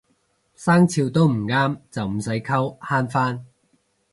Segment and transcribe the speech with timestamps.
[0.55, 3.45] 生肖都唔啱就唔使溝慳返